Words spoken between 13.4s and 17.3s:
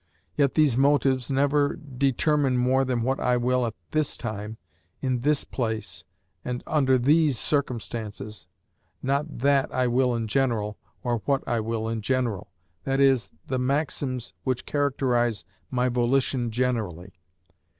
the maxims which characterise my volition generally.